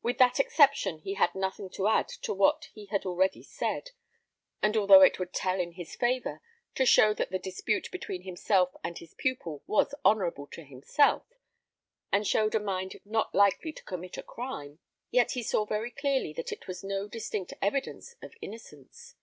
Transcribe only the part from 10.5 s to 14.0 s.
to himself, and showed a mind not likely to